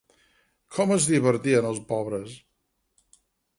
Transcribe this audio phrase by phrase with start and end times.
[0.77, 2.35] Com es divertien, els pobres!